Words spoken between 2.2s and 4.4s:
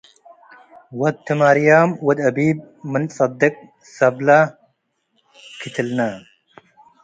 አቢብ ምን ጸድቆ ሰብለ